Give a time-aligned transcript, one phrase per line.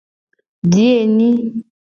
[0.69, 1.29] Biye nyi.